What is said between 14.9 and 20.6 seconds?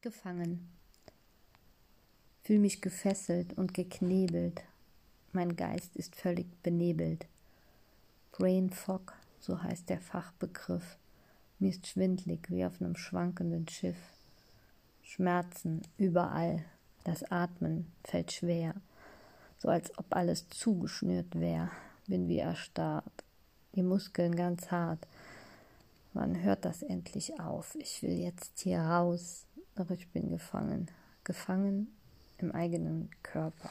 Schmerzen überall. Das Atmen fällt schwer, so als ob alles